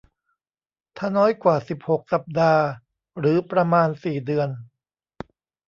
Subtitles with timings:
[0.97, 2.63] ถ้าน้อยกว่า สิบหก สัปดาห์
[3.19, 4.49] หรือประมาณ สี่ เดือน